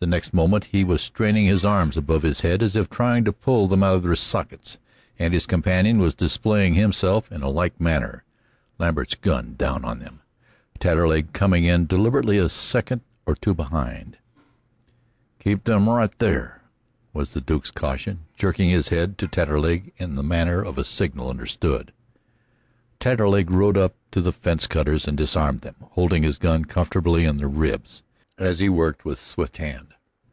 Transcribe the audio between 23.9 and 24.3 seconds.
to